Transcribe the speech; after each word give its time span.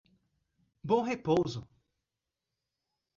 Bom 0.83 1.03
Repouso 1.03 1.69